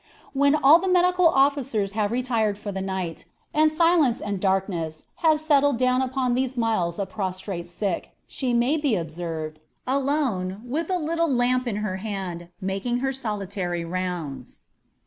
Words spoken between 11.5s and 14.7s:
in her hand, making her solitary rounds.